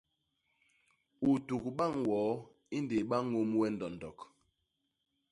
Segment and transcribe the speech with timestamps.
[1.29, 2.31] U tuk bañ woo
[2.75, 4.17] i ndéé ba ñôm we ndondok.